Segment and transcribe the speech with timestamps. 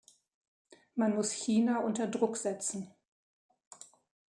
[0.95, 2.89] Man muss China unter Druck setzen.